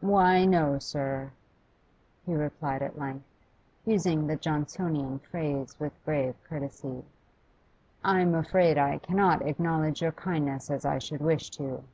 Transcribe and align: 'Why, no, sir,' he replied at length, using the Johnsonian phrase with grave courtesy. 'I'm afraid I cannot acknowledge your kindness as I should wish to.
'Why, 0.00 0.44
no, 0.44 0.80
sir,' 0.80 1.30
he 2.26 2.34
replied 2.34 2.82
at 2.82 2.98
length, 2.98 3.22
using 3.84 4.26
the 4.26 4.34
Johnsonian 4.34 5.20
phrase 5.20 5.78
with 5.78 5.92
grave 6.04 6.34
courtesy. 6.48 7.04
'I'm 8.02 8.34
afraid 8.34 8.76
I 8.76 8.98
cannot 8.98 9.46
acknowledge 9.46 10.02
your 10.02 10.10
kindness 10.10 10.68
as 10.68 10.84
I 10.84 10.98
should 10.98 11.20
wish 11.20 11.50
to. 11.50 11.84